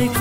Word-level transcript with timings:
सकेको 0.00 0.19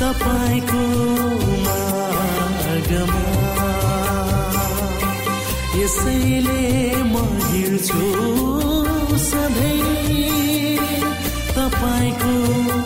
तपाईँको 0.00 0.82
मार्गमा। 1.64 3.24
यसैले 5.80 6.62
म 7.02 7.14
हिँड्छु 7.50 8.04
सधैँ 9.30 10.76
तपाईँको 11.56 12.85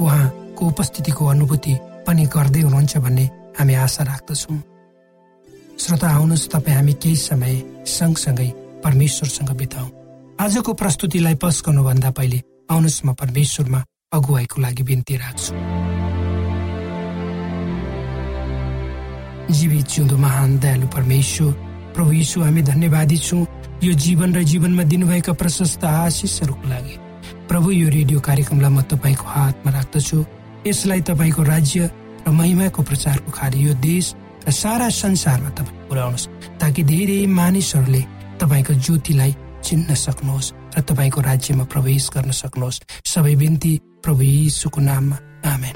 उहाँको 0.00 0.66
उपस्थितिको 0.66 1.26
अनुभूति 1.26 1.74
पनि 2.06 2.24
गर्दै 2.34 2.60
हुनुहुन्छ 2.60 2.96
भन्ने 3.04 3.24
हामी 3.58 3.74
आशा 3.74 4.02
राख्दछौँ। 4.04 4.58
श्रोता 5.80 6.08
आउनुहोस् 6.08 6.48
तपाईँ 6.52 6.76
हामी 6.76 6.92
केही 7.02 7.16
समय 7.16 7.54
सँगसँगै 7.86 8.48
परमेश्वरसँग 8.84 9.50
बिताउ। 9.56 9.86
आजको 10.40 10.72
प्रस्तुतिलाई 10.72 11.34
पस 11.36 11.62
गर्नुभन्दा 11.66 12.10
पहिले 12.16 12.38
आउनुहोस् 12.70 13.04
म 13.04 13.12
परमेश्वरमा 13.12 13.80
अगुवाईको 14.12 14.56
लागि 14.60 14.82
बिन्ती 14.82 15.14
राख्छु। 15.16 15.52
जीवित 19.50 19.86
जिउँदो 19.88 20.16
महान 20.16 20.58
दयालु 20.58 20.86
परमेश्वर 20.86 21.52
प्रभु 21.94 22.12
यीशु 22.12 22.40
हामी 22.40 22.62
धन्यवादी 22.62 23.18
छौँ। 23.18 23.46
यो 23.82 23.92
जीवन 24.04 24.34
र 24.36 24.42
जीवनमा 24.44 24.82
दिनुभएका 24.84 25.32
प्रशस्त 25.32 25.84
आशिषहरूको 25.84 26.68
लागि। 26.68 26.96
प्रभु 27.50 27.70
यो 27.70 27.88
रेडियो 27.90 28.20
कार्यक्रमलाई 28.22 28.70
म 28.70 28.80
तपाईँको 28.86 29.26
हातमा 29.26 29.70
राख्दछु। 29.74 30.18
यसलाई 30.70 31.00
तपाईँको 31.02 31.42
राज्य 31.42 31.90
र 32.22 32.30
महिमाको 32.30 32.82
प्रचारको 32.82 33.30
खाली 33.34 33.58
यो 33.66 33.74
देश 33.82 34.14
र 34.46 34.50
सारा 34.54 34.86
संसारमा 34.86 35.50
तपाईँ 35.58 35.90
पुर्याउनुहोस् 35.90 36.30
ताकि 36.62 36.82
धेरै 36.86 37.26
मानिसहरूले 37.26 38.02
तपाईँको 38.38 38.72
ज्योतिलाई 38.86 39.32
चिन्न 39.66 39.94
सक्नुहोस् 39.98 40.52
र 40.78 40.80
तपाईँको 40.86 41.20
राज्यमा 41.20 41.64
प्रवेश 41.66 42.10
गर्न 42.14 42.30
सक्नुहोस्। 42.30 42.80
सबै 43.10 43.34
बिन्ती 43.34 43.72
प्रभु 43.98 44.22
यीशुको 44.22 44.80
नाममा। 44.80 45.16
आमेन। 45.50 45.74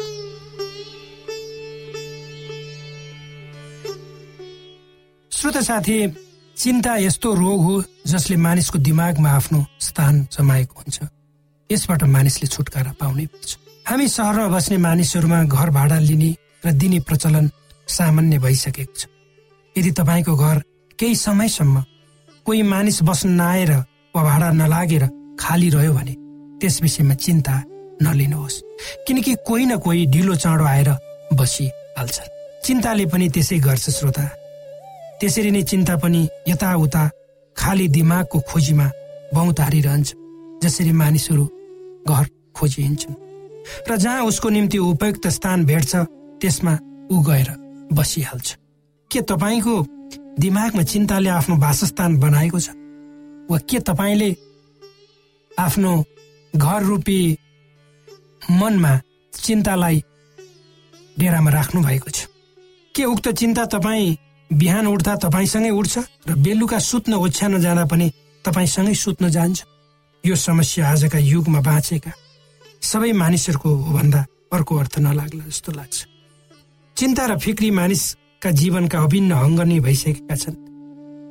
श्रोत 5.32 5.56
साथी 5.58 5.98
चिन्ता 6.54 6.92
यस्तो 7.02 7.34
रोग 7.34 7.60
हो 7.66 7.74
जसले 8.06 8.36
मानिसको 8.46 8.78
दिमागमा 8.78 9.30
आफ्नो 9.30 9.66
स्थान 9.80 10.14
जमाएको 10.30 10.74
हुन्छ। 10.78 11.23
यसबाट 11.74 12.02
मानिसले 12.14 12.46
छुटकारा 12.46 12.92
पाउनै 13.00 13.26
पर्छ 13.32 13.50
हामी 13.88 14.06
सहरमा 14.08 14.48
बस्ने 14.48 14.76
मानिसहरूमा 14.86 15.42
घर 15.44 15.70
भाडा 15.70 15.98
लिने 16.08 16.30
र 16.64 16.72
दिने 16.80 16.98
प्रचलन 17.08 17.50
सामान्य 17.88 18.38
भइसकेको 18.38 18.94
छ। 18.96 19.06
यदि 19.76 19.90
तपाईँको 19.98 20.34
घर 20.36 20.62
केही 20.98 21.14
समयसम्म 21.16 21.84
कोही 22.46 22.62
मानिस 22.62 23.02
बस्न 23.02 23.28
नआएर 23.40 23.72
वा 24.14 24.22
भाडा 24.22 24.50
नलागेर 24.52 25.04
खाली 25.40 25.68
रह्यो 25.70 25.92
भने 25.92 26.14
त्यस 26.60 26.80
विषयमा 26.82 27.14
चिन्ता 27.14 27.54
नलिनुहोस्। 28.02 28.62
किनकि 29.06 29.34
कोही 29.46 29.64
न 29.66 29.76
कोही 29.84 30.06
ढिलो 30.06 30.34
चाँडो 30.34 30.64
आएर 30.64 30.90
बसिहाल्छ 31.34 32.16
चिन्ताले 32.64 33.06
पनि 33.12 33.28
त्यसै 33.34 33.58
गर्छ 33.58 33.90
श्रोता। 33.90 34.24
त्यसरी 35.20 35.50
नै 35.50 35.62
चिन्ता 35.62 35.94
पनि 35.96 36.28
यताउता 36.48 37.02
खाली 37.56 37.86
दिमागको 37.88 38.38
खोजीमा 38.48 38.86
बहुतारिरहन्छ 39.34 40.08
जसरी 40.62 40.92
मानिसहरू 40.92 41.44
घर 42.08 42.24
खोजी 42.56 42.82
हिँड्छन् 42.82 43.14
र 43.90 43.96
जहाँ 43.96 44.24
उसको 44.24 44.48
निम्ति 44.48 44.78
उपयुक्त 44.78 45.26
स्थान 45.28 45.64
भेट्छ 45.64 45.96
त्यसमा 46.40 46.78
ऊ 47.10 47.22
गएर 47.22 47.48
बसिहाल्छ। 47.92 48.56
के 49.10 49.20
तपाईँको 49.20 49.74
दिमागमा 50.40 50.82
चिन्ताले 50.82 51.28
आफ्नो 51.28 51.56
वासस्थान 51.56 52.18
बनाएको 52.20 52.60
छ? 52.60 52.68
वा 53.50 53.58
के 53.58 53.78
तपाईँले 53.80 54.30
आफ्नो 55.58 55.92
घर 56.56 56.82
रूपी 56.82 57.20
मनमा 58.50 59.00
चिन्तालाई 59.32 60.02
डेरामा 61.18 61.50
राख्नु 61.50 61.80
भएको 61.82 62.10
छ? 62.10 62.26
के 62.94 63.04
उक्त 63.04 63.28
चिन्ता 63.28 63.64
तपाईँ 63.66 64.16
बिहान 64.52 64.86
उठ्दा 64.86 65.16
तपाईँसँगै 65.16 65.70
उठ्छ 65.70 65.98
र 66.28 66.34
बेलुका 66.36 66.78
सुत्न 66.78 67.14
ओछ्यान 67.14 67.60
जाँदा 67.60 67.84
पनि 67.84 68.10
तपाईँसँगै 68.44 68.94
सुत्न 68.94 69.28
जान्छ? 69.28 69.64
यो 70.24 70.34
समस्या 70.34 70.88
आजका 70.88 71.18
युगमा 71.18 71.60
बाँचेका 71.60 72.12
सबै 72.80 73.12
मानिसहरूको 73.12 73.68
हो 73.68 73.92
भन्दा 73.92 74.20
अर्को 74.56 74.72
अर्थ 74.80 74.98
नलाग्ला 75.04 75.44
जस्तो 75.44 75.72
लाग्छ। 75.76 75.96
चिन्ता 76.96 77.24
र 77.28 77.36
फिक्री 77.44 77.70
मानिसका 77.70 78.50
जीवनका 78.50 78.98
अभिन्न 79.04 79.30
अङ्ग 79.36 79.60
नै 79.68 79.78
भइसकेका 79.84 80.36
छन् 80.42 80.56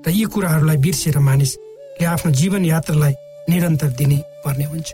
र 0.05 0.09
यी 0.13 0.23
कुराहरूलाई 0.29 0.77
बिर्सेर 0.77 1.17
मानिसले 1.25 2.05
आफ्नो 2.05 2.31
जीवन 2.37 2.65
यात्रालाई 2.65 3.13
निरन्तर 3.49 3.89
दिने 3.97 4.19
पर्ने 4.45 4.65
हुन्छ। 4.69 4.89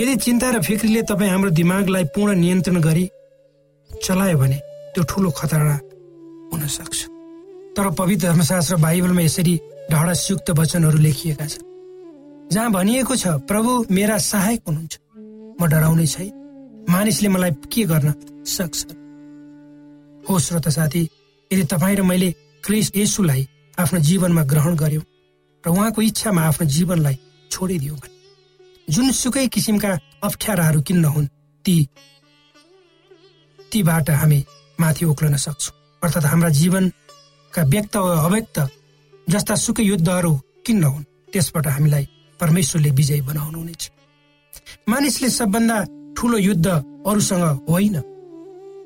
यदि 0.00 0.14
चिन्ता 0.24 0.48
र 0.50 0.60
फिक्रीले 0.60 1.02
तपाईँ 1.08 1.30
हाम्रो 1.32 1.50
दिमागलाई 1.56 2.04
पूर्ण 2.12 2.36
नियन्त्रण 2.36 2.80
गरी 2.84 3.04
चलायो 3.90 4.36
भने 4.38 4.58
त्यो 4.92 5.02
ठुलो 5.08 5.30
खतरा 5.40 5.76
हुन 6.52 6.66
सक्छ। 6.68 6.98
तर 7.72 7.86
पवित्र 7.96 8.28
धर्मशास्त्र 8.28 8.76
बाइबलमा 8.76 9.22
यसरी 9.24 9.54
ढाडसयुक्त 9.90 10.50
वचनहरू 10.52 10.98
लेखिएका 11.00 11.46
छन्। 11.48 11.72
जहाँ 12.52 12.70
भनिएको 12.72 13.16
छ 13.16 13.26
प्रभु 13.48 13.70
मेरा 13.90 14.18
सहायक 14.18 14.62
हुनुहुन्छ। 14.68 14.98
म 15.60 15.66
डराउने 15.66 16.06
छैन। 16.06 16.86
मानिसले 16.90 17.28
मलाई 17.28 17.50
के 17.72 17.84
गर्न 17.84 18.12
सक्छ? 18.46 18.84
हो 20.28 20.38
श्रोता 20.38 20.70
साथी 20.70 21.02
यदि 21.50 21.64
तपाईँ 21.64 21.96
र 21.96 22.02
मैले 22.02 22.30
क्रिस्ट 22.64 22.96
येसुलाई 22.96 23.48
आफ्नो 23.78 23.98
जीवनमा 24.00 24.42
ग्रहण 24.44 24.74
गर्यौँ 24.76 25.04
र 25.64 25.68
उहाँको 25.70 26.02
इच्छामा 26.02 26.42
आफ्नो 26.42 26.66
जीवनलाई 26.68 27.16
छोडिदियौँ 27.50 27.96
भने 27.96 28.12
जुनसुकै 28.88 29.46
किसिमका 29.48 29.90
अप्ठ्याराहरू 30.22 30.80
किन 30.82 30.98
नहुन् 31.00 31.26
ती 31.64 31.76
तीबाट 33.72 34.10
हामी 34.10 34.44
माथि 34.78 35.04
उक्लन 35.04 35.36
सक्छौँ। 35.36 35.74
अर्थात् 36.02 36.26
हाम्रा 36.26 36.48
जीवनका 36.60 37.62
व्यक्त 37.72 37.96
वा 37.96 38.12
अव्यक्त 38.24 38.58
जस्ता 39.26 39.54
सुकै 39.56 39.82
युद्धहरू 39.82 40.32
किन 40.66 40.78
नहुन् 40.78 41.04
त्यसबाट 41.32 41.66
हामीलाई 41.66 42.06
परमेश्वरले 42.40 42.90
विजय 42.90 43.20
बनाउनुहुनेछ 43.20 43.90
मानिसले 44.88 45.28
सबभन्दा 45.28 45.76
ठुलो 46.16 46.38
युद्ध 46.38 46.66
अरूसँग 47.06 47.44
होइन। 47.68 47.96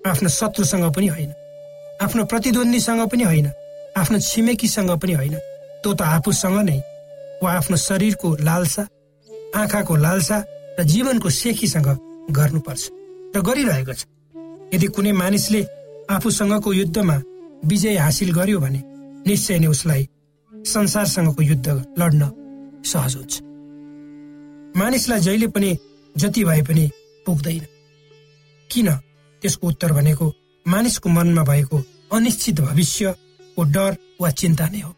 आफ्नो 0.07 0.29
शत्रुसँग 0.29 0.95
पनि 0.95 1.07
होइन। 1.07 1.33
आफ्नो 2.03 2.25
प्रतिद्वन्दीसँग 2.25 3.09
पनि 3.09 3.25
होइन। 3.25 3.49
आफ्नो 3.97 4.19
छिमेकीसँग 4.19 4.91
पनि 4.91 5.13
होइन। 5.13 5.35
त्यो 5.83 5.95
त 5.95 6.03
आफूसँग 6.03 6.59
नै। 6.61 6.79
वा 7.43 7.53
आफ्नो 7.53 7.77
शरीरको 7.77 8.29
लालसा 8.41 8.83
आँखाको 9.57 9.97
लालसा 9.97 10.45
र 10.79 10.83
जीवनको 10.83 11.31
सेखीसँग 11.31 11.89
गर्नुपर्छ 12.31 12.85
र 13.37 13.41
गरिरहेको 13.41 13.93
छ। 13.93 14.05
यदि 14.75 14.87
कुनै 14.87 15.13
मानिसले 15.13 15.63
आफूसँगको 16.11 16.73
युद्धमा 16.73 17.17
विजय 17.65 17.97
हासिल 17.97 18.31
गर्यो 18.33 18.59
भने 18.61 18.81
निश्चय 19.27 19.59
नै 19.59 19.67
उसलाई 19.67 20.09
संसारसँगको 20.67 21.43
युद्ध 21.43 21.69
लड्न 21.99 22.23
सहज 22.85 23.17
हुन्छ। 23.17 23.41
मानिसलाई 24.77 25.21
जहिले 25.21 25.47
पनि 25.47 25.79
जति 26.17 26.45
भए 26.45 26.63
पनि 26.63 26.91
पुग्दैन। 27.27 27.67
किन? 28.71 28.89
त्यसको 29.43 29.67
उत्तर 29.69 29.93
भनेको 29.93 30.35
मानिसको 30.67 31.09
मनमा 31.09 31.43
भएको 31.45 31.83
अनिश्चित 32.13 32.61
भविष्यको 32.61 33.63
डर 33.65 33.97
वा 34.21 34.31
चिन्ता 34.31 34.69
नै 34.69 34.81
हो। 34.81 34.95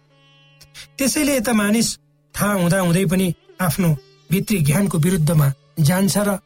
त्यसैले 0.99 1.37
यता 1.37 1.53
मानिस 1.53 1.99
थाहा 2.35 2.53
हुँदा 2.53 2.81
हुँदै 2.81 3.05
पनि 3.07 3.35
आफ्नो 3.61 3.97
भित्री 4.31 4.59
ज्ञानको 4.59 4.99
विरुद्धमा 4.99 5.53
जान्छ 5.81 6.19
र 6.19 6.39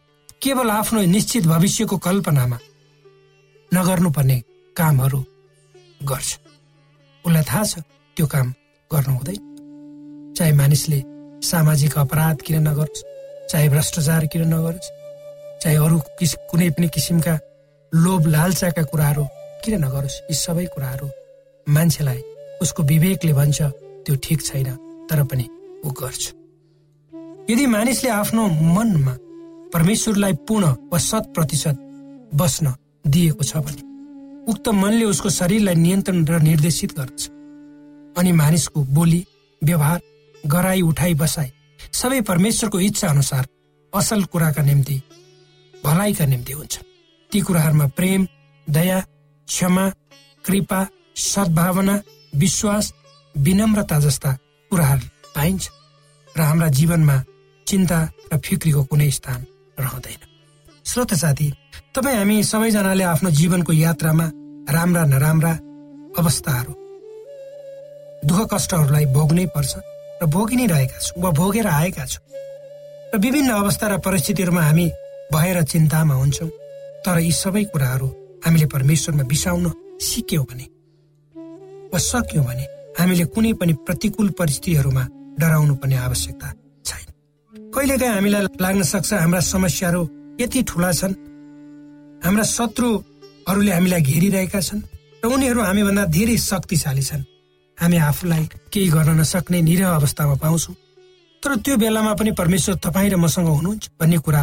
केवल 0.43 0.71
आफ्नो 0.71 1.00
निश्चित 1.00 1.47
भविष्यको 1.47 1.97
कल्पनामा 1.99 2.59
नगर्नुपर्ने 3.75 4.43
कामहरू 4.76 5.25
गर्छ। 6.03 6.38
उसलाई 7.25 7.43
थाहा 7.43 7.64
छ 7.64 7.79
त्यो 8.17 8.26
काम 8.26 8.55
गर्नु 8.93 9.14
हुँदैन 9.14 10.35
चाहे 10.37 10.53
मानिसले 10.53 11.13
सामाजिक 11.45 11.99
अपराध 11.99 12.37
किन 12.41 12.57
नगरोस्? 12.69 13.03
चाहे 13.51 13.69
भ्रष्टाचार 13.69 14.27
किन 14.33 14.43
नगरोस्? 14.49 14.89
चाहे 15.63 15.77
अरू 15.77 15.99
किस 16.19 16.35
कुनै 16.51 16.69
पनि 16.71 16.89
किसिमका 16.89 17.35
लोभ 17.93 18.27
लालचाका 18.27 18.83
कुराहरू 18.83 19.25
किन 19.65 19.75
नगरोस्? 19.85 20.17
यी 20.31 20.35
सबै 20.35 20.65
कुराहरू 20.75 21.09
मान्छेलाई 21.67 22.21
उसको 22.63 22.83
विवेकले 22.83 23.33
भन्छ 23.33 23.63
त्यो 24.05 24.15
ठिक 24.25 24.41
छैन 24.43 24.69
तर 25.11 25.23
पनि 25.29 25.47
ऊ 25.85 25.91
गर्छ। 26.01 26.23
यदि 27.51 27.67
मानिसले 27.67 28.11
आफ्नो 28.11 28.43
मनमा 28.77 29.15
परमेश्वरलाई 29.75 30.33
पूर्ण 30.49 30.65
वा 30.93 30.99
शत 30.99 31.25
प्रतिशत 31.35 31.77
बस्न 32.35 32.75
दिएको 33.07 33.45
छ 33.45 33.61
भने 33.67 33.83
उक्त 34.49 34.69
मनले 34.81 35.05
उसको 35.05 35.29
शरीरलाई 35.31 35.75
नियन्त्रण 35.85 36.25
र 36.25 36.41
निर्देशित 36.43 36.91
गर्छ 36.99 37.29
अनि 38.19 38.33
मानिसको 38.33 38.81
बोली 38.97 39.21
व्यवहार 39.63 40.01
गराई 40.45 40.81
उठाई 40.83 41.15
बसाई। 41.15 41.51
सबै 41.93 42.21
परमेश्वरको 42.21 42.81
इच्छा 42.81 43.09
अनुसार 43.09 43.47
असल 43.93 44.25
कुराका 44.33 44.63
निम्ति 44.63 44.97
भलाइका 45.75 46.25
निम्ति 46.27 46.53
हुन्छ। 46.53 46.75
ती 47.31 47.41
कुराहरूमा 47.41 47.87
प्रेम 47.97 48.27
दया 48.67 49.01
क्षमा 49.49 49.89
कृपा 50.45 50.81
सद्भावना 51.17 51.95
विश्वास 52.35 52.93
विनम्रता 53.35 53.99
जस्ता 54.01 54.33
कुराहरू 54.71 55.07
पाइन्छ 55.35 55.71
र 56.35 56.41
हाम्रा 56.41 56.69
जीवनमा 56.69 57.17
चिन्ता 57.67 57.99
र 58.33 58.39
फिक्रीको 58.39 58.83
कुनै 58.85 59.11
स्थान 59.11 59.47
रहँदैन। 59.79 60.21
श्रोत 60.85 61.15
साथी 61.15 61.49
तपाईँ 61.95 62.17
हामी 62.17 62.43
सबैजनाले 62.45 63.05
आफ्नो 63.05 63.31
जीवनको 63.31 63.73
यात्रामा 63.75 64.27
राम्रा 64.69 65.05
नराम्रा 65.07 65.53
अवस्थाहरू 66.19 66.73
दुःख 68.29 68.41
कष्टहरूलाई 68.53 69.07
भोग्नै 69.15 69.47
पर्छ। 69.55 69.73
र 70.23 70.26
भोगि 70.26 70.56
नै 70.56 70.66
रहेका 70.66 70.99
छौँ 70.99 71.23
वा 71.23 71.30
भोगेर 71.30 71.66
आएका 71.66 72.04
छौँ। 72.06 72.25
र 73.14 73.18
विभिन्न 73.18 73.50
अवस्था 73.52 73.87
र 73.88 73.99
परिस्थितिहरूमा 73.99 74.62
हामी 74.62 74.87
भएर 75.33 75.62
चिन्तामा 75.62 76.14
हुन्छौँ। 76.14 76.50
तर 77.04 77.18
यी 77.21 77.33
सबै 77.33 77.64
कुराहरू 77.73 78.06
हामीले 78.44 78.66
परमेश्वरमा 78.66 79.25
बिसाउन 79.33 79.64
सिक्यौँ 80.00 80.44
भने 80.50 80.66
वा 81.92 81.99
सक्यौँ 81.99 82.44
भने 82.44 82.64
हामीले 82.99 83.25
कुनै 83.35 83.52
पनि 83.61 83.73
प्रतिकूल 83.87 84.28
परिस्थितिहरूमा 84.38 85.04
डराउनु 85.40 85.75
पर्ने 85.83 85.97
आवश्यकता 86.06 86.49
छैन। 86.85 87.06
कहिलेकाहीँ 87.75 88.14
हामीलाई 88.14 88.42
लाग्न 88.61 88.83
सक्छ 88.83 89.12
हाम्रा 89.12 89.40
समस्याहरू 89.40 90.02
यति 90.40 90.62
ठुला 90.68 90.90
छन्। 90.92 91.14
हाम्रा 92.25 92.44
शत्रुहरूले 92.56 93.73
हामीलाई 93.73 94.00
घेरिरहेका 94.00 94.61
छन्। 94.61 94.80
र 95.23 95.26
उनीहरू 95.26 95.61
हामीभन्दा 95.61 96.04
धेरै 96.16 96.37
शक्तिशाली 96.38 97.02
छन्। 97.02 97.23
हामी 97.78 97.97
आफूलाई 97.97 98.45
केही 98.73 98.88
गर्न 98.88 99.21
नसक्ने 99.21 99.61
निरह 99.62 99.88
अवस्थामा 99.90 100.35
पाउँछौँ। 100.43 100.75
तर 101.43 101.57
त्यो 101.61 101.76
बेलामा 101.76 102.12
पनि 102.14 102.31
परमेश्वर 102.33 102.75
तपाईँ 102.81 103.11
र 103.11 103.16
मसँग 103.16 103.49
हुनुहुन्छ 103.49 103.90
भन्ने 104.00 104.19
कुरा 104.19 104.43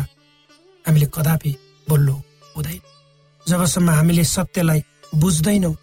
हामीले 0.85 1.07
कदापि 1.15 1.51
बोल्नु 1.87 2.15
हुँदैन। 2.55 2.79
जबसम्म 3.45 3.89
हामीले 3.89 4.23
सत्यलाई 4.23 4.81
बुझ्दैनौँ 5.15 5.75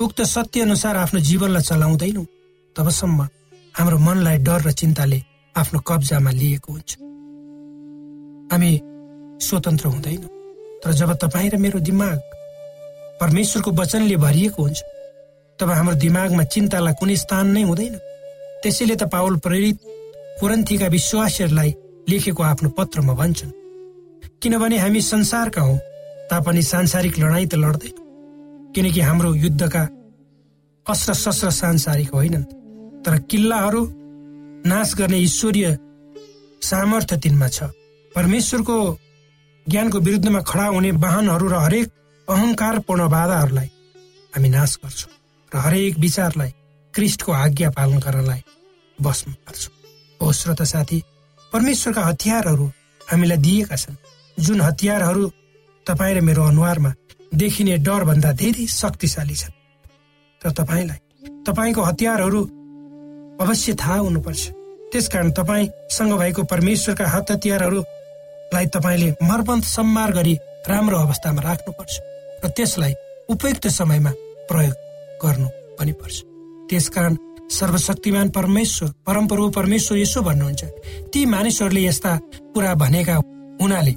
उक्त 0.00 0.20
सत्य 0.24 0.60
अनुसार 0.60 0.96
आफ्नो 0.96 1.20
जीवनलाई 1.20 1.62
चलाउँदैनौँ 1.62 2.26
तबसम्म 2.76 3.20
हाम्रो 3.74 3.98
मनलाई 3.98 4.38
डर 4.44 4.60
र 4.66 4.70
चिन्ताले 4.72 5.22
आफ्नो 5.56 5.80
कब्जामा 5.80 6.30
लिएको 6.30 6.72
हुन्छ। 6.72 6.90
हामी 8.52 8.70
स्वतन्त्र 9.40 9.86
हुँदैनौँ। 9.88 10.30
तर 10.84 10.92
जब 10.92 11.12
तपाईँ 11.16 11.50
र 11.50 11.56
मेरो 11.56 11.80
दिमाग 11.80 12.18
परमेश्वरको 13.20 13.70
वचनले 13.72 14.16
भरिएको 14.16 14.62
हुन्छ 14.62 14.80
तब 15.58 15.70
हाम्रो 15.70 15.94
दिमागमा 15.96 16.44
चिन्तालाई 16.52 16.94
कुनै 17.00 17.16
स्थान 17.16 17.46
नै 17.54 17.62
हुँदैन। 17.62 17.94
त्यसैले 18.62 18.96
त 18.96 19.02
पावल 19.12 19.36
प्रेरित 19.44 19.76
कुरन्थीका 20.40 20.86
विश्वासीहरूलाई 20.86 21.70
लेखेको 22.08 22.42
आफ्नो 22.42 22.68
पत्रमा 22.78 23.14
भन्छन्। 23.20 23.52
किनभने 24.42 24.76
हामी 24.78 25.00
संसारका 25.02 25.62
हौ 25.62 25.76
तापनि 26.30 26.62
सांसारिक 26.62 27.14
लडाईँ 27.18 27.48
त 27.48 27.54
लड्दैन। 27.56 27.96
किनकि 28.74 29.00
हाम्रो 29.00 29.34
युद्धका 29.34 29.82
अस्त्र 30.86 31.12
शस्त्र 31.14 31.50
सांसारिक 31.50 32.10
होइनन् 32.14 32.50
तर 33.04 33.14
किल्लाहरू 33.30 33.82
नाश 34.66 34.94
गर्ने 34.98 35.18
ईश्वरीय 35.18 35.66
सामर्थ्य 36.62 37.16
तिनमा 37.16 37.48
छ। 37.48 37.58
परमेश्वरको 38.12 38.76
ज्ञानको 39.66 39.98
विरुद्धमा 39.98 40.40
खडा 40.40 40.66
हुने 40.74 40.90
वाहनहरू 41.04 41.46
र 41.48 41.56
हरेक 41.64 41.88
अहङ्कारपूर्ण 42.28 43.08
बाधाहरूलाई 43.08 43.68
हामी 44.32 44.48
नाश 44.48 44.72
गर्छौँ। 44.84 45.12
हरेक 45.56 45.98
विचारलाई 45.98 46.50
क्रिस्टको 46.94 47.32
आज्ञा 47.32 47.70
पालन 47.70 47.98
गर्नलाई 47.98 48.42
बस्नु 48.98 49.32
पर्छ 49.46 49.68
हो 50.20 50.32
श्रोता 50.32 50.64
साथी 50.64 51.02
परमेश्वरका 51.52 52.02
हतियारहरू 52.02 52.66
हामीलाई 53.10 53.38
दिएका 53.38 53.76
छन्। 53.76 53.96
जुन 54.36 54.60
हतियारहरू 54.60 55.24
तपाईँ 55.86 56.14
र 56.14 56.20
मेरो 56.20 56.42
अनुहारमा 56.44 56.92
देखिने 57.34 57.76
डरभन्दा 57.78 58.32
धेरै 58.32 58.66
शक्तिशाली 58.66 59.34
छन्। 59.34 59.54
र 60.42 60.52
तपाईँलाई 60.52 60.98
तपाईँको 61.46 61.82
हतियारहरू 61.82 62.40
अवश्य 63.40 63.74
थाहा 63.74 63.98
हुनुपर्छ। 63.98 64.42
त्यसकारण 64.92 65.30
तपाईँसँग 65.30 66.12
भएको 66.18 66.42
परमेश्वरका 66.44 67.06
हात 67.08 67.30
हतियारहरूलाई 67.30 68.66
तपाईँले 68.74 69.10
मर्मन्त 69.22 69.64
सम्मार 69.64 70.12
गरी 70.12 70.34
राम्रो 70.68 70.96
अवस्थामा 70.98 71.42
राख्नुपर्छ। 71.42 71.94
र 72.44 72.48
त्यसलाई 72.56 72.94
उपयुक्त 73.28 73.66
समयमा 73.68 74.12
प्रयोग 74.50 74.85
गर्नु 75.22 75.48
पनि 75.78 75.92
पर्छ। 76.00 76.16
त्यसकारण 76.68 77.14
सर्वशक्तिमान 77.50 78.28
परमेश्वर 78.36 78.88
परमप्रभु 79.06 79.48
परमेश्वर 79.50 79.98
यसो 79.98 80.22
भन्नुहुन्छ 80.22 80.64
ती 81.12 81.24
मानिसहरूले 81.26 81.82
यस्ता 81.86 82.12
कुरा 82.54 82.74
भनेका 82.74 83.16
हुनाले 83.62 83.94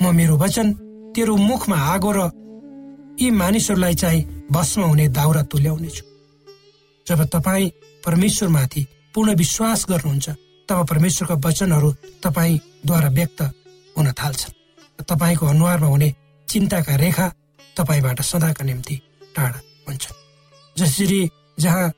म 0.00 0.14
मेरो 0.14 0.36
वचन 0.38 0.66
तेरो 1.14 1.36
मुखमा 1.36 1.76
आगो 1.94 2.10
र 2.16 2.30
यी 3.20 3.30
मानिसहरूलाई 3.30 3.94
चाहिँ 3.94 4.46
भस्म 4.50 4.82
हुने 4.82 5.06
दाउरा 5.08 5.42
तुल्याउनेछु। 5.50 6.04
जब 7.06 7.20
तपाईँ 7.34 7.72
परमेश्वरमाथि 8.06 8.86
पूर्ण 9.14 9.34
विश्वास 9.34 9.86
गर्नुहुन्छ 9.90 10.28
तब 10.68 10.86
परमेश्वरका 10.90 11.34
वचनहरू 11.44 11.90
तपाईँद्वारा 12.24 13.08
व्यक्त 13.08 13.40
हुन 13.96 14.06
थाल्छन्। 14.12 14.56
तपाईँको 15.02 15.46
अनुहारमा 15.46 15.86
हुने 15.86 16.08
चिन्ताका 16.48 16.94
रेखा 16.96 17.26
तपाईँबाट 17.76 18.20
सदाका 18.22 18.64
निम्ति 18.64 18.94
टाढा 19.36 19.60
हुन्छन्। 19.88 20.23
जसरी 20.76 21.20
जहाँ 21.60 21.88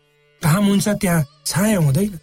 घाम 0.43 0.65
हुन्छ 0.67 0.89
त्यहाँ 0.89 1.25
छाया 1.47 1.79
हुँदैन। 1.79 2.19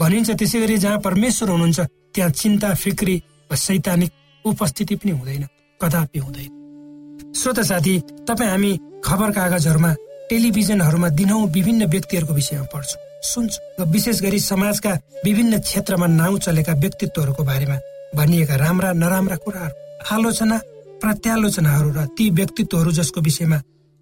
भनिन्छ 0.00 0.30
त्यसै 0.30 0.60
गरी 0.60 0.76
जहाँ 0.78 0.98
परमेश्वर 1.00 1.48
हुनुहुन्छ 1.50 1.80
त्यहाँ 2.14 2.30
चिन्ता 2.30 2.74
फिक्री 2.74 3.16
वा 3.50 3.56
सैद्धान्तिक 3.56 4.12
उपस्थिति 4.44 4.94
पनि 4.96 5.12
हुँदैन 5.12 5.44
कदापि 5.80 6.18
हुँदैन। 6.18 7.32
श्रोत 7.34 7.60
साथी 7.60 7.98
तपाईँ 8.28 8.50
हामी 8.50 8.72
खबर 9.04 9.30
कागजहरूमा 9.30 9.92
टेलिभिजनहरूमा 10.30 11.08
दिनौँ 11.18 11.46
विभिन्न 11.48 11.86
व्यक्तिहरूको 11.86 12.34
विषयमा 12.34 12.66
पढ्छौँ 12.72 13.02
सुन्छौँ 13.24 13.62
र 13.80 13.90
विशेष 13.90 14.20
गरी 14.22 14.38
समाजका 14.40 14.92
विभिन्न 15.24 15.58
क्षेत्रमा 15.60 16.06
नाउँ 16.06 16.38
चलेका 16.38 16.72
व्यक्तित्वहरूको 16.74 17.44
बारेमा 17.44 17.78
भनिएका 18.16 18.56
राम्रा 18.56 18.92
नराम्रा 18.92 19.36
कुराहरू 19.36 19.74
आलोचना 20.14 20.58
प्रत्यालोचनाहरू 21.02 21.90
र 21.90 22.04
ती 22.18 22.30
व्यक्तित्वहरू 22.30 22.90
जसको 22.92 23.20
विषयमा 23.20 23.58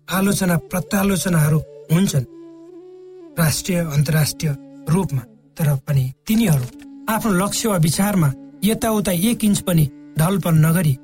आलोचना 0.08 0.56
प्रत्यालोचनाहरू 0.70 1.58
हुन्छन्। 1.90 2.24
राष्ट्रिय 3.38 3.78
अन्तर्राष्ट्रिय 3.78 4.50
रूपमा। 4.88 5.22
तर 5.56 5.68
पनि 5.86 6.04
तिनीहरू 6.26 6.66
आफ्नो 7.08 7.32
लक्ष्य 7.32 7.68
वा 7.68 7.76
विचारमा 7.76 8.30
यताउता 8.64 9.12
एक 9.12 9.44
इन्च 9.44 9.58
पनि 9.66 9.84
ढलपल 10.18 10.54
नगरी 10.56 10.94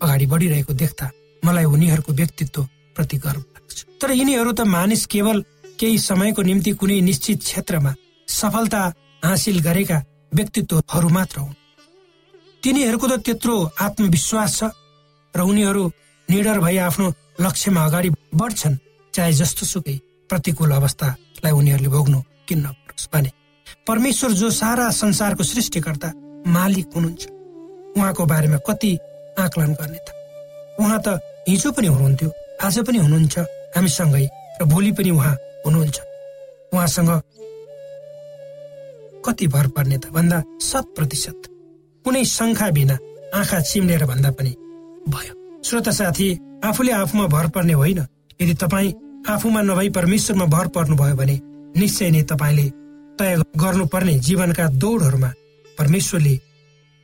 अगाडि 0.00 0.26
बढिरहेको 0.26 0.72
देख्दा 0.74 1.10
मलाई 1.42 1.64
उनीहरूको 1.64 2.12
व्यक्तित्व 2.12 2.62
प्रति 2.96 3.16
गर्व 3.16 3.40
लाग्छ। 3.40 3.78
तर 4.02 4.10
यिनीहरू 4.12 4.52
त 4.52 4.60
मानिस 4.60 5.06
केवल 5.06 5.44
केही 5.80 5.98
समयको 5.98 6.42
निम्ति 6.42 6.72
कुनै 6.76 7.00
निश्चित 7.00 7.38
क्षेत्रमा 7.40 7.94
सफलता 8.28 8.82
हासिल 9.24 9.60
गरेका 9.60 9.98
व्यक्तित्वहरू 10.34 11.08
मात्र 11.08 11.40
हुन्। 11.40 11.56
तिनीहरूको 12.62 13.06
त 13.08 13.20
त्यत्रो 13.24 13.56
आत्मविश्वास 13.80 14.58
छ 14.58 14.70
र 15.34 15.40
उनीहरू 15.40 15.84
निडर 16.28 16.58
भई 16.60 16.76
आफ्नो 16.76 17.08
लक्ष्यमा 17.44 17.84
अगाडि 17.84 18.10
बढ्छन् 18.40 18.76
चाहे 19.14 19.32
जस्तो 19.40 19.66
सुकै 19.66 19.96
प्रतिकूल 20.30 20.70
अवस्थालाई 20.72 21.52
उनीहरूले 21.52 21.88
भोग्नु 21.94 22.18
किन्न 22.48 22.66
परोस् 22.86 23.08
भने 23.12 23.30
परमेश्वर 23.88 24.30
जो 24.40 24.50
सारा 24.50 24.90
संसारको 25.02 25.42
सृष्टिकर्ता 25.44 26.08
मालिक 26.46 26.86
हुनुहुन्छ। 26.94 27.22
उहाँको 27.96 28.22
बारेमा 28.26 28.58
कति 28.68 28.92
आकलन 29.38 29.72
गर्ने 29.80 30.00
त। 30.06 30.08
उहाँ 30.80 31.00
त 31.04 31.18
हिजो 31.48 31.72
पनि 31.72 31.86
हुनुहुन्थ्यो 31.86 32.30
आज 32.62 32.78
पनि 32.86 32.98
हुनुहुन्छ 32.98 33.38
हामीसँगै 33.76 34.26
र 34.60 34.64
भोलि 34.72 34.92
पनि 34.92 35.10
उहाँ 35.10 35.34
हुनुहुन्छ। 35.66 35.98
उहाँसँग 36.72 37.10
कति 39.26 39.46
भर 39.54 39.66
पर्ने 39.74 39.98
त 39.98 40.14
भन्दा 40.14 40.42
शत 40.62 40.86
प्रतिशत। 40.96 41.40
कुनै 42.04 42.24
शङ्का 42.24 42.70
बिना 42.70 42.96
आँखा 43.34 43.60
चिम्लेर 43.60 44.04
भन्दा 44.06 44.30
पनि 44.38 44.52
भयो। 45.08 45.41
श्रोता 45.64 45.90
साथी 45.90 46.28
आफूले 46.64 46.92
आफूमा 46.92 47.26
भर 47.26 47.48
पर्ने 47.54 47.72
होइन। 47.72 47.98
यदि 48.40 48.54
तपाईँ 48.54 48.92
आफूमा 49.30 49.60
नभई 49.62 49.88
परमेश्वरमा 49.90 50.44
भर 50.46 50.68
पर्नुभयो 50.74 51.16
भने 51.16 51.40
निश्चय 51.78 52.10
नै 52.10 52.22
तपाईँले 52.30 52.66
तय 53.18 53.36
गर्नुपर्ने 53.56 54.18
जीवनका 54.18 54.66
दौडहरूमा 54.82 55.30
परमेश्वरले 55.78 56.34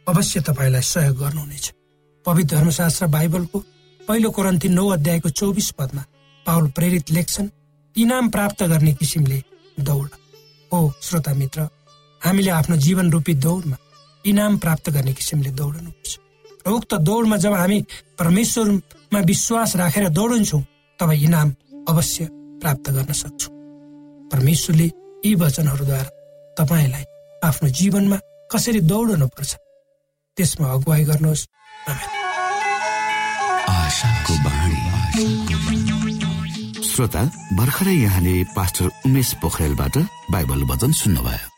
अवश्य 0.07 0.41
तपाईँलाई 0.41 0.83
सहयोग 0.85 1.17
गर्नुहुनेछ। 1.19 1.73
पवित्र 2.27 2.57
धर्मशास्त्र 2.57 3.07
बाइबलको 3.07 3.59
पहिलो 4.01 4.31
कोरन्ती 4.31 4.69
नौ 4.69 4.89
अध्यायको 4.91 5.29
चौबिस 5.31 5.71
पदमा 5.79 6.05
पाउल 6.47 6.69
प्रेरित 6.77 7.11
लेख्छन् 7.11 7.49
इनाम 7.97 8.29
प्राप्त 8.31 8.63
गर्ने 8.65 8.93
किसिमले 8.95 9.43
दौड। 9.79 10.09
हो 10.71 10.81
श्रोता 11.03 11.35
मित्र 11.35 11.69
हामीले 12.23 12.51
आफ्नो 12.51 12.77
जीवन 12.77 13.11
रूपी 13.11 13.35
दौडमा 13.45 13.77
इनाम 14.25 14.59
प्राप्त 14.59 14.91
गर्ने 14.91 15.13
किसिमले 15.13 15.51
दौडनुपर्छ। 15.51 16.19
उक्त 16.67 16.95
दौडमा 17.09 17.37
जब 17.37 17.53
हामी 17.55 17.79
परमेश्वरमा 18.19 19.21
विश्वास 19.25 19.77
राखेर 19.77 20.09
दौडन्छौँ 20.09 20.63
तब 20.99 21.11
इनाम 21.13 21.49
अवश्य 21.89 22.29
प्राप्त 22.61 22.91
गर्न 22.91 23.13
सक्छौँ। 23.13 23.53
परमेश्वरले 24.33 24.87
यी 25.25 25.35
वचनहरूद्वारा 25.35 26.11
तपाईँलाई 26.57 27.05
आफ्नो 27.49 27.69
जीवनमा 27.79 28.19
कसरी 28.53 28.81
दौडनु 28.91 29.27
पर्छ 29.27 29.55
त्यसमा 30.37 30.67
अगुवाई 30.73 31.05
गर्नुहोस्। 31.05 31.47
श्रोता 36.89 37.23
भर्खरै 37.59 37.95
यहाँले 37.95 38.35
पास्टर 38.57 38.87
उमेश 39.07 39.33
पोखरेलबाट 39.43 39.97
बाइबल 40.31 40.63
वचन 40.71 40.93
सुन्नुभयो। 40.93 41.58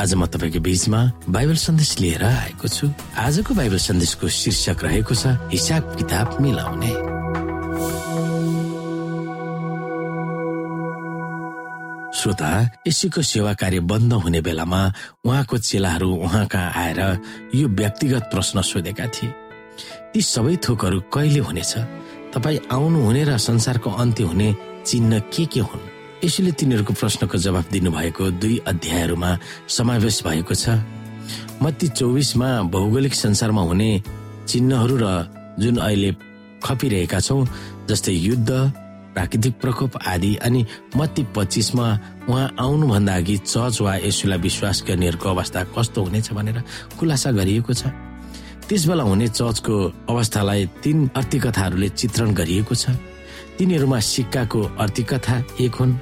आज 0.00 0.14
म 0.16 0.24
तपाईँको 0.32 0.60
बीचमा 0.64 1.28
बाइबल 1.28 1.56
सन्देश 1.60 2.00
लिएर 2.00 2.24
आएको 2.24 2.68
छु। 2.72 2.88
आजको 3.20 3.52
बाइबल 3.52 3.76
सन्देशको 3.76 4.28
शीर्षक 4.32 4.84
रहेको 4.84 5.12
छ 5.12 5.36
हिसाब 5.52 5.82
किताब 6.00 6.40
मिलाउने। 6.40 6.92
श्रोता 12.16 12.50
यसुको 12.88 13.20
सेवा 13.20 13.52
कार्य 13.60 13.80
बन्द 13.84 14.12
हुने 14.24 14.40
बेलामा 14.40 14.80
उहाँको 15.20 15.58
चेलाहरू 15.68 16.08
उहाँ 16.16 16.46
कहाँ 16.48 16.72
आएर 16.80 17.00
यो 17.60 17.68
व्यक्तिगत 17.68 18.32
प्रश्न 18.32 18.64
सोधेका 18.64 19.06
थिए। 19.12 19.28
ती 20.16 20.20
सबै 20.24 20.56
थोकहरू 20.64 21.00
कहिले 21.12 21.44
हुनेछ? 21.44 21.72
तपाईँ 22.32 22.64
आउनुहुने 22.72 23.24
र 23.24 23.36
संसारको 23.36 23.90
अन्त्य 24.00 24.24
हुने 24.24 24.48
चिन्ह 24.88 25.18
के 25.28 25.44
के 25.44 25.60
हुन्? 25.60 25.89
यसैले 26.20 26.52
तिनीहरूको 26.52 26.92
प्रश्नको 27.00 27.36
जवाब 27.40 27.66
दिनुभएको 27.72 28.24
दुई 28.44 28.56
अध्यायहरूमा 28.68 29.30
समावेश 29.72 30.16
भएको 30.20 30.54
छ। 30.54 30.76
मत्ती 31.64 31.88
चौबिसमा 31.96 32.48
भौगोलिक 32.68 33.14
संसारमा 33.16 33.62
हुने 33.64 33.90
चिन्हहरू 34.44 34.96
र 35.00 35.06
जुन 35.56 35.76
अहिले 35.80 36.10
खपिरहेका 36.60 37.20
छौँ 37.24 37.40
जस्तै 37.88 38.12
युद्ध 38.12 38.50
प्राकृतिक 39.16 39.54
प्रकोप 39.64 39.96
आदि 39.96 40.32
अनि 40.44 40.60
मत्ती 40.92 41.22
पच्चिसमा 41.32 41.86
उहाँ 42.28 42.52
आउनुभन्दा 42.60 43.14
अघि 43.16 43.36
चर्च 43.40 43.80
वा 43.80 43.96
यसुलाई 44.04 44.38
विश्वास 44.44 44.84
गर्नेहरूको 44.88 45.28
अवस्था 45.28 45.60
कस्तो 45.72 46.04
हुनेछ 46.04 46.32
भनेर 46.36 46.58
खुलासा 47.00 47.30
गरिएको 47.32 47.72
छ। 47.72 47.88
त्यस 48.68 48.82
बेला 48.86 49.04
हुने 49.08 49.28
चर्चको 49.32 49.74
अवस्थालाई 50.12 50.60
तीन 50.84 50.98
अर्थकथाहरूले 51.16 51.88
चित्रण 51.96 52.28
गरिएको 52.36 52.74
छ। 52.76 52.92
तिनीहरूमा 53.56 53.98
सिक्काको 54.04 54.60
अर्थकथा 54.84 55.36
एक 55.64 55.74
हुन्। 55.80 55.92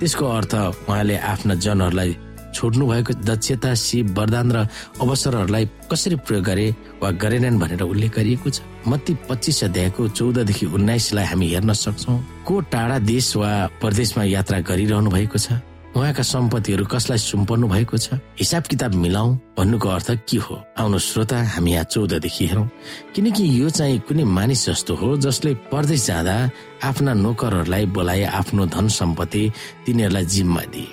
त्यसको 0.00 0.24
अर्थ 0.26 0.54
उहाँले 0.88 1.16
आफ्ना 1.16 1.54
जनहरूलाई 1.54 2.16
छोड्नु 2.54 2.86
भएको 2.86 3.12
दक्षता 3.26 3.74
सिप 3.74 4.06
वरदान 4.18 4.52
र 4.52 4.58
अवसरहरूलाई 5.02 5.64
कसरी 5.90 6.16
प्रयोग 6.22 6.44
गरे 6.44 6.66
वा 7.02 7.10
गरेनन् 7.10 7.58
भनेर 7.58 7.82
उल्लेख 7.82 8.14
गरिएको 8.14 8.50
छ। 8.50 8.62
मत्ती 8.88 9.12
पच्चिस 9.28 9.64
अध्यायको 9.64 10.08
चौधदेखि 10.08 10.66
उन्नाइसलाई 10.66 11.24
हामी 11.24 11.46
हेर्न 11.54 11.72
सक्छौ। 11.72 12.14
को 12.46 12.54
टाढा 12.70 12.98
देश 12.98 13.36
वा 13.36 13.50
प्रदेशमा 13.80 14.24
यात्रा 14.24 14.58
गरिरहनु 14.60 15.10
भएको 15.10 15.38
छ? 15.38 15.58
उहाँका 15.96 16.22
सम्पत्तिहरू 16.22 16.84
कसलाई 16.84 17.18
सुम्पर्नु 17.18 17.68
भएको 17.68 17.96
छ? 17.98 18.18
हिसाब 18.38 18.62
किताब 18.62 18.94
मिलाऊ 18.94 19.34
भन्नुको 19.58 19.88
अर्थ 19.88 20.10
के 20.26 20.36
हो? 20.36 20.54
आउनु 20.78 20.98
श्रोता 20.98 21.38
हामी 21.54 21.72
यहाँ 21.72 21.84
चौधदेखि 21.84 22.46
हेरौँ। 22.46 22.68
किनकि 23.14 23.44
यो 23.60 23.70
चाहिँ 23.70 23.98
कुनै 24.08 24.24
मानिस 24.24 24.66
जस्तो 24.66 24.94
हो 24.94 25.16
जसले 25.16 25.54
परदेश 25.70 26.06
जाँदा 26.06 26.34
आफ्ना 26.82 27.14
नोकरहरूलाई 27.14 27.86
बोलाए 27.86 28.24
आफ्नो 28.24 28.66
धन 28.66 28.88
सम्पत्ति 28.88 29.42
तिनीहरूलाई 29.86 30.24
जिम्मा 30.24 30.62
दिए। 30.74 30.90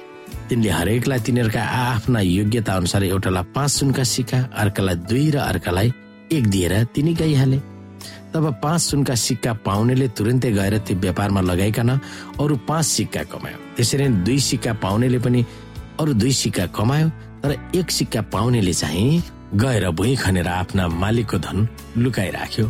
तिनले 0.49 0.69
हरेकलाई 0.69 1.19
तिनीहरूका 1.19 1.63
आफ्ना 1.63 2.19
योग्यता 2.19 2.73
अनुसार 2.75 3.03
एउटालाई 3.03 3.43
पाँच 3.55 3.71
सुनका 3.71 4.03
सिक्का 4.03 4.39
अर्कालाई 4.53 4.95
दुई 5.09 5.29
र 5.31 5.37
अर्कालाई 5.37 5.91
एक 6.31 6.47
दिएर 6.47 6.83
तिनी 6.93 7.13
गइहाले। 7.13 7.70
तब 8.34 8.46
पाँच 8.63 8.82
सुनका 8.82 9.15
सिक्का 9.15 9.54
पाउनेले 9.65 10.08
तुरन्तै 10.15 10.52
गएर 10.52 10.78
त्यो 10.88 10.98
व्यापारमा 10.98 11.41
लगाइकन 11.41 11.89
अरू 12.39 12.56
पाँच 12.67 12.86
सिक्का 12.86 13.24
कमायो। 13.28 13.58
त्यसरी 13.76 14.08
नै 14.08 14.24
दुई 14.24 14.39
सिक्का 14.39 14.74
पाउनेले 14.80 15.20
पनि 15.20 15.46
अरू 16.00 16.13
दुई 16.13 16.32
सिक्का 16.32 16.65
कमायो 16.72 17.08
तर 17.44 17.52
एक 17.76 17.91
सिक्का 17.91 18.22
पाउनेले 18.32 18.74
चाहिँ 18.74 19.24
गएर 19.56 19.89
भुइँ 19.91 20.15
खनेर 20.15 20.48
आफ्ना 20.48 20.88
मालिकको 20.88 21.38
धन 21.38 21.67
लुकाइराख्यो। 21.98 22.65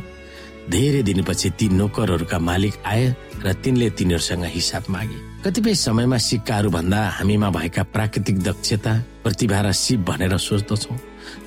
धेरै 0.69 1.01
दिनपछि 1.03 1.49
ती 1.59 1.69
नोकरहरूका 1.69 2.39
मालिक 2.39 2.73
आए 2.85 3.05
र 3.45 3.53
तिनले 3.53 3.89
तिनीहरूसँग 3.97 4.45
हिसाब 4.55 4.83
मागे। 4.89 5.17
कतिपय 5.45 5.73
समयमा 5.75 6.17
सिक्काहरू 6.17 6.69
भन्दा 6.69 6.99
हामीमा 7.17 7.49
भएका 7.49 7.83
प्राकृतिक 7.93 8.37
दक्षता 8.39 8.93
प्रतिभा 9.23 9.59
र 9.61 9.71
सिप 9.73 9.99
भनेर 10.09 10.37
सोच्दछौ। 10.37 10.95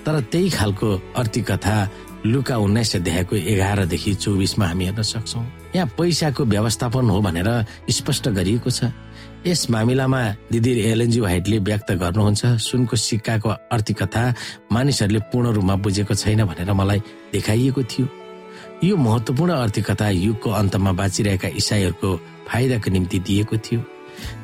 तर 0.05 0.21
त्यही 0.31 0.51
खालको 0.51 0.89
कथा 1.51 1.77
लुका 2.27 2.57
उन्नाइस 2.57 2.97
अध्यायको 2.97 3.37
एघारदेखि 3.37 4.15
चौबिसमा 4.15 4.67
हामी 4.67 4.85
हेर्न 4.85 5.03
सक्छौ। 5.03 5.41
यहाँ 5.77 5.89
पैसाको 5.93 6.45
व्यवस्थापन 6.45 7.11
हो 7.11 7.21
भनेर 7.21 7.49
स्पष्ट 7.91 8.29
गरिएको 8.29 8.71
छ। 8.71 8.89
यस 9.45 9.69
मामिलामा 9.71 10.21
दिदी 10.49 10.73
एलएनजी 10.81 11.21
वाइटले 11.21 11.59
व्यक्त 11.69 11.93
गर्नुहुन्छ 12.01 12.43
सुनको 12.65 12.97
सिक्काको 12.97 13.51
कथा 13.93 14.25
मानिसहरूले 14.73 15.21
पूर्ण 15.29 15.53
रूपमा 15.53 15.75
बुझेको 15.85 16.15
छैन 16.17 16.45
भनेर 16.49 16.73
मलाई 16.73 17.01
देखाइएको 17.33 17.83
थियो। 17.85 18.09
यो 18.85 18.97
महत्वपूर्ण 18.97 19.53
कथा 19.85 20.09
युगको 20.09 20.51
अन्तमा 20.51 20.93
बाँचिरहेका 20.97 21.49
इसाईहरूको 21.61 22.11
फाइदाको 22.49 22.91
निम्ति 22.91 23.19
दिएको 23.21 23.57
थियो। 23.57 23.81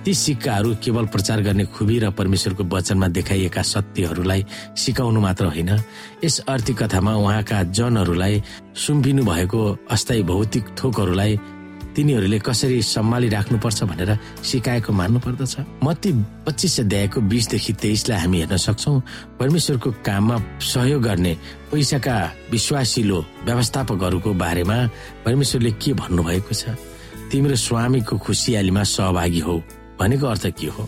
ती 0.04 0.14
सिक्काहरू 0.14 0.74
केवल 0.84 1.06
प्रचार 1.06 1.40
गर्ने 1.40 1.64
खुबी 1.64 1.98
र 1.98 2.10
परमेश्वरको 2.10 2.64
वचनमा 2.64 3.08
देखाइएका 3.08 3.62
सत्यहरूलाई 3.62 4.46
सिकाउनु 4.76 5.20
मात्र 5.20 5.44
होइन। 5.44 5.70
यस 6.24 6.40
कथामा 6.50 7.14
उहाँका 7.14 7.62
जनहरूलाई 7.62 8.42
सुम्पिनु 8.76 9.24
भएको 9.24 9.78
अस्थायी 9.90 10.22
भौतिक 10.22 10.64
थोकहरूलाई 10.84 11.40
तिनीहरूले 11.96 12.38
कसरी 12.38 12.82
सम्हाली 12.82 13.28
राख्नुपर्छ 13.28 13.82
भनेर 13.82 14.18
सिकाएको 14.44 14.92
मान्नु 14.92 15.18
पर्दछ 15.18 15.56
मती 15.84 16.12
पच्चिस 16.46 16.80
अध्यायको 16.80 17.20
बिसदेखि 17.20 17.72
तेइसलाई 17.72 18.18
हामी 18.18 18.38
हेर्न 18.38 18.56
सक्छौ 18.56 19.02
परमेश्वरको 19.40 19.90
काममा 19.90 20.36
सहयोग 20.60 21.02
गर्ने 21.02 21.36
पैसाका 21.72 22.14
विश्वासिलो 22.50 23.26
व्यवस्थापकहरूको 23.44 24.34
बारेमा 24.34 24.78
परमेश्वरले 25.24 25.70
के 25.70 25.92
भन्नुभएको 25.92 26.54
छ? 26.54 26.64
तिम्रो 27.30 27.56
स्वामीको 27.56 28.18
खुसियालीमा 28.18 28.82
सहभागी 28.82 29.40
हो 29.46 29.62
भनेको 29.98 30.26
अर्थ 30.26 30.46
के 30.58 30.66
हो? 30.66 30.82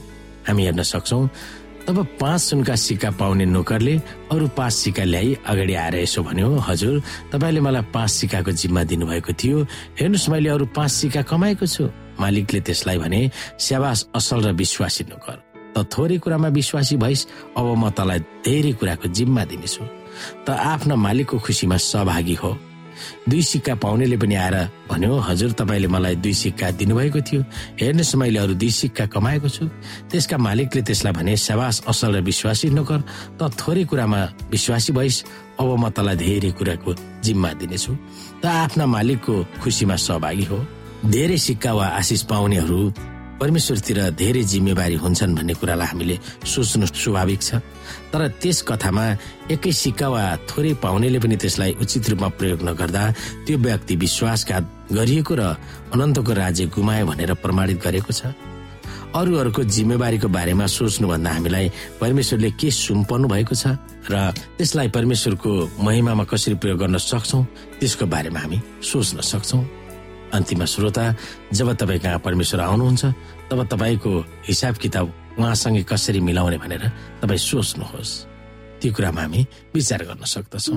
हामी 0.47 0.63
हेर्न 0.65 0.83
सक्छौ 0.83 1.27
तब 1.87 1.99
पाँच 2.21 2.41
सुनका 2.41 2.75
सिक्का 2.75 3.11
पाउने 3.19 3.47
नोकरले 3.47 3.95
अरू 4.31 4.47
पाँच 4.59 4.73
सिक्का 4.73 5.05
ल्याई 5.05 5.37
अगाडि 5.47 5.75
आएर 5.75 5.95
यसो 6.03 6.23
भन्यो 6.23 6.51
हजुर 6.67 7.03
तपाईँले 7.33 7.61
मलाई 7.61 7.83
पाँच 7.95 8.11
सिक्काको 8.11 8.51
जिम्मा 8.51 8.83
दिनुभएको 8.91 9.33
थियो। 9.39 9.59
हेर्नुहोस् 9.99 10.29
मैले 10.31 10.49
अरू 10.51 10.67
पाँच 10.75 10.91
सिक्का 10.91 11.23
कमाएको 11.31 11.67
छु। 11.67 11.85
मालिकले 12.19 12.61
त्यसलाई 12.67 12.99
भने 12.99 13.21
स्याबास 13.59 13.99
असल 14.15 14.39
र 14.47 14.53
विश्वासी 14.55 15.05
नोकर। 15.11 15.39
त 15.75 15.87
थोरै 15.91 16.19
कुरामा 16.23 16.49
विश्वासी 16.59 16.97
भइस 17.03 17.21
अब 17.59 17.67
म 17.79 17.91
तँलाई 17.91 18.19
धेरै 18.47 18.73
कुराको 18.79 19.07
जिम्मा 19.11 19.43
दिनेछु। 19.51 19.83
त 20.47 20.51
आफ्ना 20.51 20.95
मालिकको 20.95 21.39
खुसीमा 21.39 21.77
सहभागी 21.77 22.35
हो। 22.43 22.51
दुई 23.29 23.43
सिक्का 23.43 23.75
पाउनेले 23.79 24.17
पनि 24.17 24.35
आएर 24.35 24.57
भन्यो 24.91 25.13
हजुर 25.29 25.53
तपाईँले 25.59 25.89
मलाई 25.89 26.17
दुई 26.25 26.35
सिक्का 26.35 26.71
दिनुभएको 26.81 27.21
थियो। 27.21 27.41
हेर्नुहोस् 27.81 28.17
मैले 28.17 28.39
अरू 28.39 28.55
दुई 28.55 28.71
सिक्का 28.71 29.07
कमाएको 29.07 29.49
छु। 29.49 29.65
त्यसका 30.11 30.37
मालिकले 30.39 30.83
त्यसलाई 30.83 31.13
भने 31.13 31.37
सवास 31.37 31.83
असल 31.89 32.17
र 32.17 32.21
विश्वासी 32.21 32.71
नगर 32.71 33.01
त 33.39 33.41
थोरै 33.61 33.85
कुरामा 33.91 34.21
विश्वासी 34.51 34.93
भइस। 34.93 35.17
अब 35.61 35.69
म 35.79 35.89
तँलाई 35.91 36.17
धेरै 36.17 36.51
कुराको 36.59 36.91
जिम्मा 37.23 37.51
दिनेछु। 37.61 37.93
त 38.43 38.45
आफ्ना 38.47 38.85
मालिकको 38.87 39.35
खुसीमा 39.63 39.97
सहभागी 39.97 40.45
हो। 40.51 40.59
धेरै 41.07 41.39
सिक्का 41.39 41.73
वा 41.75 41.87
आशिष 41.99 42.23
पाउनेहरू 42.31 42.81
परमेश्वरतिर 43.43 43.99
धेरै 44.15 44.43
जिम्मेवारी 44.47 44.97
हुन्छन् 45.03 45.35
भन्ने 45.35 45.55
कुरालाई 45.59 45.89
हामीले 45.91 46.17
सोच्नु 46.47 46.87
स्वाभाविक 46.87 47.41
छ। 47.43 47.59
तर 48.15 48.39
त्यस 48.39 48.63
कथामा 48.71 49.05
एकै 49.51 49.73
सिक्का 49.83 50.09
वा 50.15 50.23
थोरै 50.47 50.79
पाउनेले 50.79 51.19
पनि 51.19 51.37
त्यसलाई 51.43 51.75
उचित 51.83 52.15
रूपमा 52.15 52.29
प्रयोग 52.39 52.63
नगर्दा 52.63 53.03
त्यो 53.43 53.57
व्यक्ति 53.59 53.95
विश्वासघात 53.99 54.65
गरिएको 54.95 55.35
र 55.35 55.43
अनन्तको 55.91 56.33
राज्य 56.39 56.71
गुमायो 56.71 57.05
भनेर 57.11 57.35
प्रमाणित 57.43 57.79
गरेको 57.83 58.13
छ। 58.15 58.31
अरूहरूको 59.11 59.63
जिम्मेवारीको 59.75 60.29
बारेमा 60.31 60.67
सोच्नुभन्दा 60.79 61.31
हामीलाई 61.35 61.67
परमेश्वरले 61.99 62.51
के 62.57 62.71
सुम्पर्नु 62.71 63.27
भएको 63.29 63.55
छ 63.59 63.75
र 64.07 64.15
त्यसलाई 64.57 64.89
परमेश्वरको 64.95 65.51
महिमामा 65.83 66.25
कसरी 66.31 66.55
प्रयोग 66.63 66.79
गर्न 66.79 66.97
सक्छौ 66.97 67.39
त्यसको 67.83 68.07
बारेमा 68.07 68.39
हामी 68.39 68.59
सोच्न 68.87 69.19
सक्छौँ। 69.21 69.82
अन्तिम 70.33 70.65
श्रोता 70.65 71.05
जब 71.53 71.73
तपाईँ 71.77 72.01
कहाँ 72.01 72.19
परमेश्वर 72.25 72.61
आउनुहुन्छ 72.61 73.05
तब 73.51 73.59
तपाईँको 73.73 74.13
हिसाब 74.49 74.75
किताब 74.83 75.07
उहाँसँगै 75.39 75.83
कसरी 75.85 76.21
मिलाउने 76.21 76.59
भनेर 76.59 76.83
तपाईँ 77.23 77.45
सोच्नुहोस्। 77.49 78.13
त्यो 78.81 78.93
कुरामा 78.93 79.23
हामी 79.23 79.41
विचार 79.75 80.01
गर्न 80.09 80.25
सक्दछौ। 80.25 80.73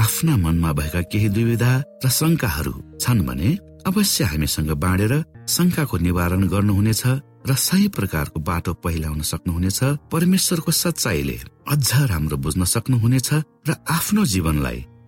आफ्ना 0.00 0.34
मनमा 0.36 0.70
भएका 0.72 1.00
केही 1.12 1.28
दुविधा 1.36 1.72
र 2.04 2.08
शङ्काहरू 2.10 2.72
छन् 3.00 3.26
भने 3.28 3.50
अवश्य 3.86 4.24
हामीसँग 4.24 4.70
बाँडेर 4.84 5.12
शङ्काको 5.48 5.96
निवारण 5.98 6.42
गर्नुहुनेछ 6.48 7.02
र 7.48 7.54
सही 7.56 7.88
प्रकारको 7.96 8.40
बाटो 8.40 8.72
पहिलाउन 8.84 9.20
सक्नुहुनेछ 9.30 9.80
परमेश्वरको 10.12 10.72
सच्चाइले 10.84 11.36
अझ 11.72 11.88
राम्रो 12.12 12.36
बुझ्न 12.36 12.64
सक्नुहुनेछ 12.64 13.28
र 13.68 13.70
आफ्नो 13.88 14.24
जीवनलाई 14.24 14.78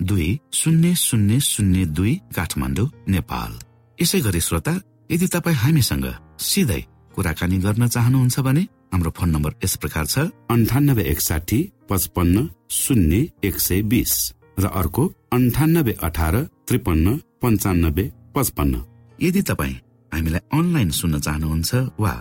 दुई 0.00 0.38
शून्य 0.52 0.94
शून्य 0.96 1.40
शून्य 1.40 1.84
दुई 1.96 2.14
काठमाडौँ 2.36 2.88
नेपाल। 3.08 3.52
यसै 3.98 4.20
गरी 4.20 4.40
श्रोता 4.40 4.74
यदि 5.10 5.26
तपाईँ 5.34 5.56
हामीसँग 5.56 6.06
सिधै 6.48 6.80
कुराकानी 7.14 7.58
गर्न 7.64 7.86
चाहनुहुन्छ 7.94 8.40
भने 8.46 8.62
हाम्रो 8.92 9.10
फोन 9.16 9.28
नम्बर 9.30 9.52
यस 9.64 9.74
प्रकार 9.82 10.04
छ। 10.06 10.18
अन्ठानब्बे 10.50 11.02
एकसाठी 11.12 11.58
पचपन्न 11.90 12.48
शून्य 12.70 13.26
एक 13.44 13.58
सय 13.60 13.82
बिस 13.90 14.14
र 14.58 14.66
अर्को 14.80 15.02
अन्ठानब्बे 15.32 15.92
अठार 16.02 16.34
त्रिपन्न 16.68 17.06
पञ्चानब्बे 17.42 18.04
पचपन्न। 18.34 18.74
यदि 19.18 19.42
तपाईँ 19.50 19.74
हामीलाई 20.12 20.42
अनलाइन 20.58 20.90
सुन्न 20.98 21.18
चाहनुहुन्छ 21.26 21.70
वा 22.02 22.14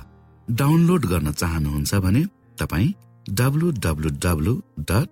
डाउनलोड 0.47 1.05
गर्न 1.05 1.31
चाहनुहुन्छ 1.31 1.95
भने 2.05 2.23
तपाईँ 2.59 2.93
W 3.25 3.67
W 3.85 4.09
W 4.25 4.53
dot 4.89 5.11